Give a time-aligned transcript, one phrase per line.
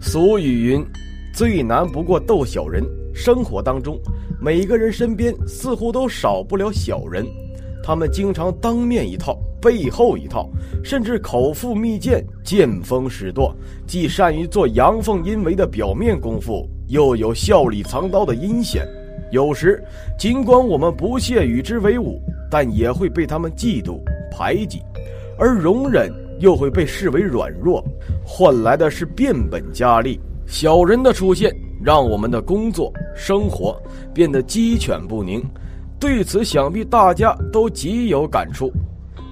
[0.00, 0.84] 俗语云
[1.34, 3.98] ：“最难不过斗小人。”生活当中，
[4.40, 7.26] 每个人身边似乎都少不了小人，
[7.82, 10.48] 他们经常当面一套，背后一套，
[10.84, 13.52] 甚至口腹蜜饯，见风使舵，
[13.88, 18.86] 既善于做阳奉阴违的表面功夫，又有笑里藏刀的阴险。
[19.32, 19.82] 有时，
[20.16, 23.98] 尽管我们不屑与之为伍，但也会被他们嫉妒
[24.30, 24.80] 排挤，
[25.36, 27.84] 而容忍又会被视为软弱，
[28.38, 30.20] 换来的是变本加厉。
[30.46, 33.76] 小人的出现，让我们的工作生活
[34.14, 35.44] 变得鸡犬不宁。
[35.98, 38.72] 对此，想必大家都极有感触。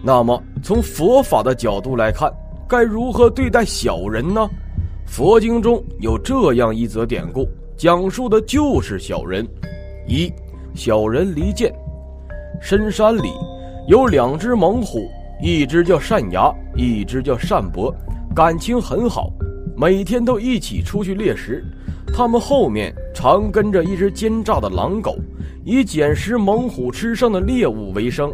[0.02, 2.28] 那么，从佛法的角度来看，
[2.68, 4.50] 该如何对待小人呢？
[5.06, 9.46] 佛经中有这样一则典故，讲述的就是小人。
[10.08, 10.28] 一
[10.74, 11.72] 小人离间。
[12.60, 13.30] 深山里
[13.86, 15.08] 有两只猛虎，
[15.40, 17.94] 一只叫善牙，一只叫善伯，
[18.36, 19.32] 感情很好，
[19.74, 21.64] 每天都一起出去猎食。
[22.12, 25.16] 他们后面常跟着一只奸诈的狼狗，
[25.64, 28.30] 以捡食猛虎吃剩的猎物为生。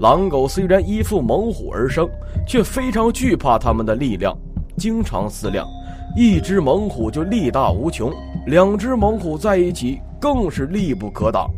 [0.00, 2.08] 狼狗虽然依附猛虎而生，
[2.46, 4.34] 却非常惧怕它们的力量，
[4.78, 5.68] 经常思量，
[6.16, 8.10] 一只猛虎就力大无穷，
[8.46, 11.50] 两只猛虎在一起更是力不可挡。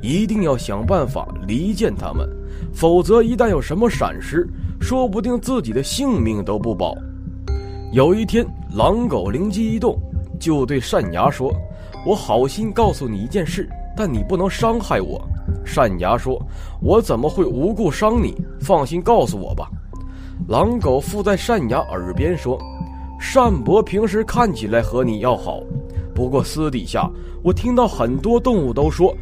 [0.00, 2.24] 一定要想办法离间他们，
[2.72, 4.48] 否则一旦有什么闪失，
[4.80, 6.96] 说不定自己的性命都不保。
[7.92, 9.96] 有一天，狼狗灵机一动，
[10.38, 11.52] 就对善牙说
[12.06, 15.20] ：“我好心告诉你一件事，但你不能伤害我。”
[15.64, 16.40] 善牙说
[16.80, 18.34] ：“我怎么会无故伤你？
[18.60, 19.68] 放心告诉我吧。”
[20.48, 22.58] 狼狗附在善牙耳边说
[23.20, 25.60] ：“善伯平时看起来和你要好，
[26.14, 27.08] 不过私底下
[27.42, 29.14] 我听到很多动物都说。”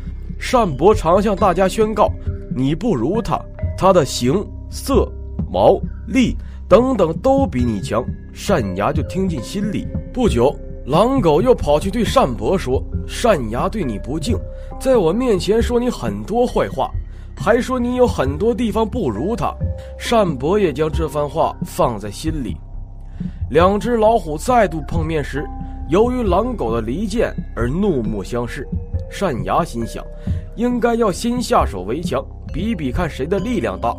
[0.52, 2.08] 单伯常向大家宣告
[2.54, 3.40] ：“你不如他，
[3.76, 5.10] 他的形色、
[5.50, 6.36] 毛、力
[6.68, 9.86] 等等都比你强。”善牙就听进心里。
[10.12, 10.54] 不久，
[10.86, 14.38] 狼狗又跑去对善伯说：“善牙对你不敬，
[14.80, 16.90] 在我面前说你很多坏话，
[17.36, 19.54] 还说你有很多地方不如他。”
[19.98, 22.56] 善伯也将这番话放在心里。
[23.50, 25.44] 两只老虎再度碰面时，
[25.88, 28.66] 由于狼狗的离间而怒目相视。
[29.10, 30.04] 善牙心想，
[30.54, 33.96] 应该要先下手为强，比比看谁的力量大。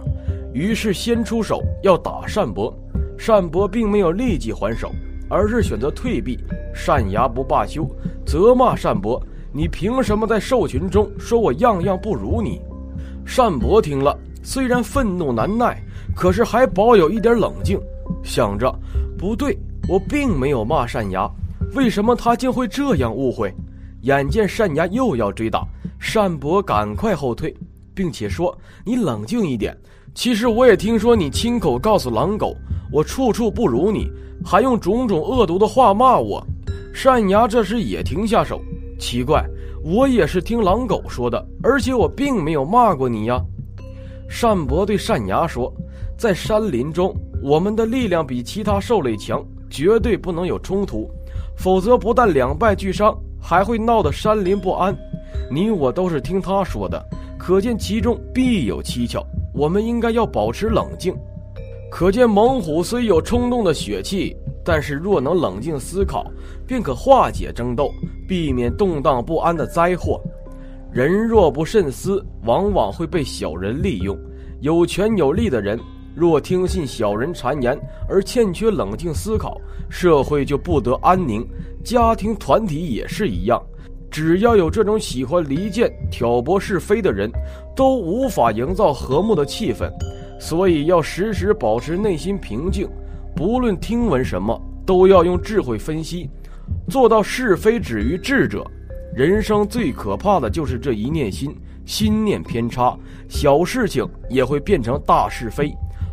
[0.54, 2.74] 于是先出手要打单伯。
[3.28, 4.92] 单伯并没有立即还手，
[5.30, 6.40] 而是选择退避。
[6.88, 7.86] 单牙不罢休，
[8.26, 9.22] 责骂单伯
[9.52, 12.62] ：“你凭什么在兽群中说我样样不如你？”
[13.36, 15.78] 单伯听了，虽然愤怒难耐，
[16.16, 17.80] 可是还保有一点冷静，
[18.24, 18.74] 想着
[19.20, 19.58] ：“不对，
[19.90, 21.30] 我并没有骂单牙，
[21.76, 23.54] 为什么他竟会这样误会？”
[24.04, 25.68] 眼见单牙又要追打，
[26.14, 27.54] 单伯赶快后退，
[28.00, 29.78] 并且说：“你冷静一点。
[30.16, 32.56] 其实我也听说你亲口告诉狼狗，
[32.94, 34.10] 我处处不如你，
[34.42, 36.42] 还用种种恶毒的话骂我。”
[36.96, 38.62] 善牙这时也停下手，
[38.98, 39.46] 奇怪，
[39.84, 43.44] 我也是听狼狗说的，而且我并没有骂过你呀。
[44.42, 45.70] 单伯对单牙说
[46.18, 51.12] ：“在山林中，我们的力量比其他兽类强，绝对不能有冲突，
[51.58, 54.94] 否则不但两败俱伤。”还会闹得山林不安，
[55.50, 57.02] 你我都是听他说的，
[57.50, 59.26] 可见其中必有蹊跷。
[59.56, 61.12] 我们应该要保持冷静。
[61.90, 66.32] 可见猛虎虽有冲动的血气，但是若能冷静思考，
[66.68, 67.90] 便可化解争斗，
[68.28, 70.22] 避免动荡不安的灾祸。
[70.92, 74.16] 人若不慎思，往往会被小人利用。
[74.62, 75.80] 有权有力的人
[76.14, 77.76] 若听信小人谗言
[78.08, 79.60] 而欠缺冷静思考，
[79.90, 81.44] 社会就不得安宁。
[81.84, 83.60] 家庭团体也是一样，
[84.09, 87.31] 只要有这种喜欢离间、挑拨是非的人，
[87.75, 89.89] 都无法营造和睦的气氛。
[90.39, 92.88] 所以要时时保持内心平静，
[93.35, 96.29] 不论听闻什么，都要用智慧分析，
[96.88, 98.65] 做到是非止于智者。
[99.13, 101.53] 人生最可怕的就是这一念心，
[101.85, 102.97] 心念偏差，
[103.27, 105.71] 小事情也会变成大是非。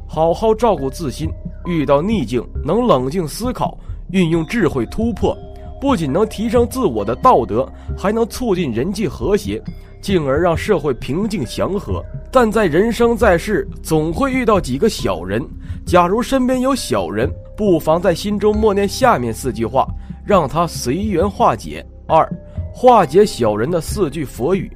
[0.09, 1.31] 好好照顾自心，
[1.67, 3.79] 遇到逆境能冷静思考，
[4.13, 5.37] 运用智慧突破。
[5.81, 9.63] 不仅能提升自我的道德，还能促进人际和谐，
[10.01, 12.03] 进而让社会平静祥和。
[12.31, 15.43] 但在人生在世，总会遇到几个小人。
[15.87, 19.87] 假如身边有小人，不妨在心中默念下面四句话，
[20.25, 21.85] 让他随缘化解。
[22.07, 22.29] 二，
[22.73, 24.71] 化解小人的四句佛语。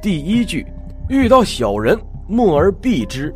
[0.00, 0.66] 第一句，
[1.08, 3.34] 遇到小人，默而避之。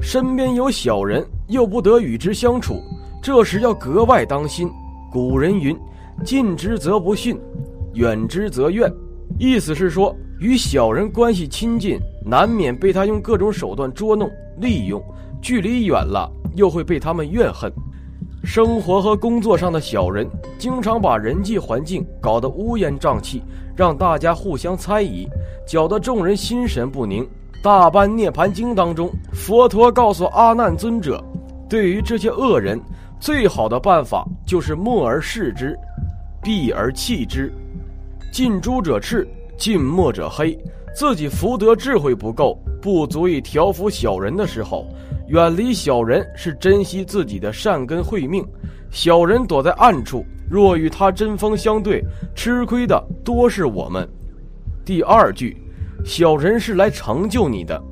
[0.00, 2.80] 身边有小人，又不得与之相处，
[3.22, 4.68] 这时要格外当心。
[5.12, 5.76] 古人云
[6.22, 7.40] ：“近之则不逊，
[7.94, 8.92] 远之则怨。”
[9.38, 15.00] 意思是说，与小人关系亲近，难免被他用各种手段捉弄、利用；
[15.42, 17.72] 距离远了，又会被他们怨恨。
[18.44, 20.28] 生活和工作上的小人，
[20.58, 23.42] 经常把人际环境搞得乌烟瘴气，
[23.74, 25.26] 让大家互相猜疑，
[25.66, 27.24] 搅得众人心神不宁。
[27.62, 31.24] 《大般涅盘经》当中，佛陀告诉阿难尊者，
[31.68, 32.78] 对于这些恶人，
[33.18, 35.74] 最好的办法就是默而视之，
[36.44, 37.50] 避而弃之。
[38.30, 39.26] 近朱者赤，
[39.56, 40.56] 近墨者黑。
[40.94, 44.86] 自己福德智慧不够，不足以调服小人的时候，
[45.28, 48.46] 远离小人是珍惜自己的善根慧命。
[48.90, 52.04] 小人躲在暗处，若与他针锋相对，
[52.36, 54.06] 吃亏的多是我们。
[54.84, 55.56] 第二句，
[56.04, 57.82] 小人是来成就你的，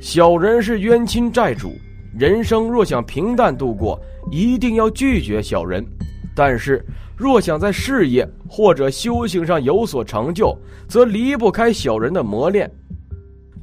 [0.00, 1.72] 小人是冤亲债主。
[2.16, 3.98] 人生若想平淡度过，
[4.30, 5.84] 一定要拒绝小人。
[6.36, 6.84] 但是。
[7.18, 10.54] 若想在事业或者修行上有所成就，
[10.86, 12.70] 则离不开小人的磨练。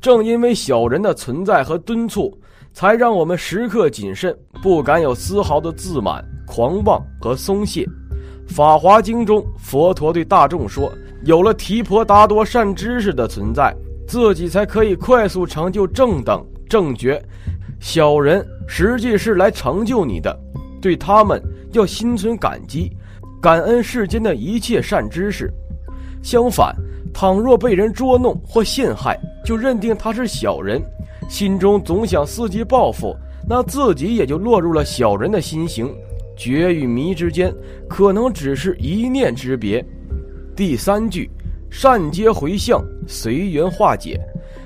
[0.01, 2.35] 正因为小人的存在和敦促，
[2.73, 7.87] 才让我们时刻谨慎，不敢有丝毫的自满、狂妄和松懈。
[8.51, 10.91] 《法华经》中，佛陀对大众说
[11.23, 13.71] ：“有了提婆达多善知识的存在，
[14.07, 17.23] 自己才可以快速成就正等正觉。
[17.79, 20.35] 小人实际是来成就你的，
[20.81, 21.39] 对他们
[21.73, 22.91] 要心存感激。”
[23.41, 25.51] 感恩世间的一切善知识。
[26.21, 26.73] 相反，
[27.13, 30.81] 倘若被人捉弄或陷害，就认定他是小人，
[31.27, 33.13] 心中总想伺机报复，
[33.45, 35.93] 那自己也就落入了小人的心行。
[36.37, 37.53] 觉与迷之间，
[37.89, 39.85] 可能只是一念之别。
[40.55, 41.29] 第三句，
[41.69, 44.17] 善皆回向，随缘化解。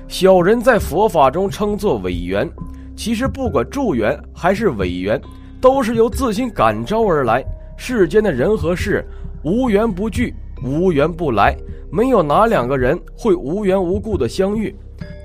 [0.06, 2.48] 小人在佛法中称作违缘，
[2.94, 5.20] 其实不管助缘还是违缘，
[5.60, 7.44] 都是由自心感召而来。
[7.76, 9.04] 世间的人和事，
[9.44, 10.34] 无缘不聚，
[10.64, 11.56] 无缘不来，
[11.90, 14.74] 没有哪两个人会无缘无故的相遇。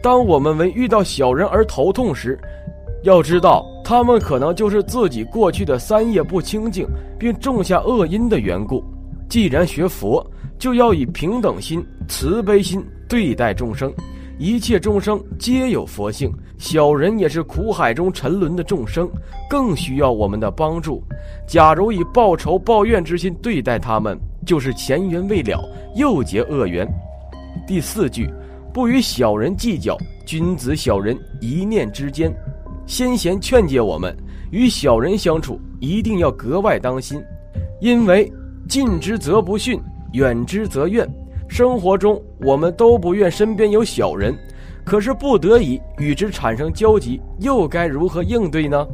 [0.01, 2.39] 当我们为遇到小人而头痛时，
[3.03, 6.87] 要知道他们可能就是自己过去的三业不清净，
[7.17, 8.83] 并种下恶因的缘故。
[9.27, 10.25] 既然学佛，
[10.59, 13.91] 就要以平等心、慈悲心对待众生。
[14.39, 19.09] 一切众生皆有佛性，小人也是苦海中沉沦的众生，
[19.49, 21.03] 更需要我们的帮助。
[21.47, 25.63] 假如以报仇报怨之心对待他们，就是前缘未了，
[25.95, 26.87] 又结恶缘。
[27.67, 28.27] 第四句，
[28.73, 32.33] 不与小人计较，君子小人一念之间。
[32.85, 34.13] 先贤劝诫我们，
[34.51, 37.21] 与小人相处一定要格外当心，
[37.79, 38.29] 因为
[38.67, 39.79] 近之则不逊，
[40.11, 41.07] 远之则怨。
[41.53, 44.35] 生活中，我们都不愿身边有小人，
[44.83, 48.87] 可是不得已与之产生交集，又该如何应对呢？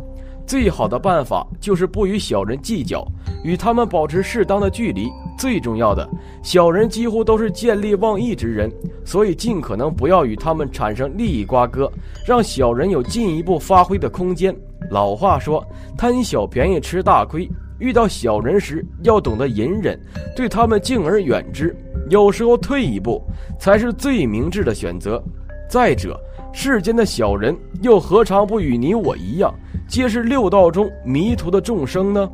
[0.46, 3.08] 最好的办法就是不与小人计较，
[3.46, 5.10] 与他们保持适当的距离。
[5.38, 6.06] 最重要的，
[6.44, 8.70] 小人几乎都是见利忘义之人，
[9.06, 11.90] 所以尽可能不要与他们产生利益瓜葛，
[12.28, 14.54] 让小人有进一步发挥的空间。
[14.92, 15.66] 老话说
[15.98, 17.50] ：“贪小便宜吃大亏。”
[17.80, 19.98] 遇到小人时，要懂得隐忍，
[20.36, 21.74] 对他们敬而远之。
[22.10, 23.22] 有时候退一步，
[23.60, 25.22] 才是最明智的选择。
[25.70, 26.20] 再者，
[26.52, 29.54] 世间的小人又何尝不与你我一样，
[29.88, 32.28] 皆是六道中迷途的众生呢？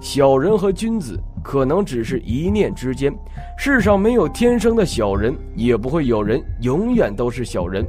[0.00, 3.14] 小人和君子可能只是一念之间。
[3.56, 7.86] 世上没有天生的小人，也不会有人永远都是小人。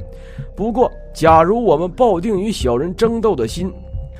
[0.54, 3.72] 不过，假如我们抱定与小人争斗的心，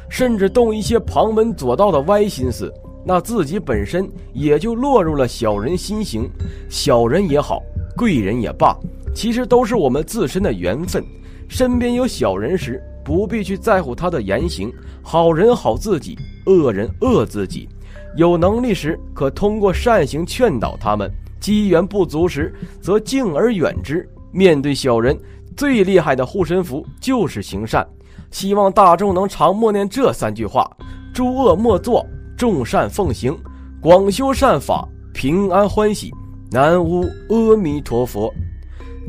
[0.08, 2.72] 甚至动一些旁门左道的歪心思。
[3.04, 6.30] 那自己本身也就落入了小人心行，
[6.68, 7.60] 小人也好，
[7.96, 8.76] 贵人也罢，
[9.14, 11.04] 其实都是我们自身的缘分。
[11.48, 16.16] 身边有小人时，不必去在乎他的言行，好人好自己，
[16.46, 17.68] 恶人恶自己。
[18.16, 21.08] 有能力时，可通过善行劝导他们；
[21.40, 24.08] 机缘不足时，则敬而远之。
[24.30, 25.18] 面对小人，
[25.56, 27.86] 最厉害的护身符就是行善。
[28.30, 30.70] 希望大众能常默念这三句话：
[31.12, 32.06] 诸恶莫作。
[32.36, 33.36] 众善奉行，
[33.80, 36.10] 广修善法，平安欢喜。
[36.50, 38.32] 南无阿弥陀佛。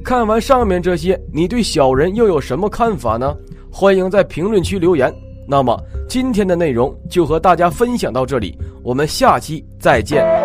[0.03, 3.35] 看完上面这些，你对小人又有什么看法呢？
[3.71, 5.13] 欢迎在评论区留言。
[5.47, 5.77] 那么
[6.07, 10.42] 今天的内容就和大家分享到这里，我们下期再见。